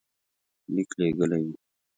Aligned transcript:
لیک 0.73 0.91
لېږلی 0.99 1.39
وو. 1.45 1.53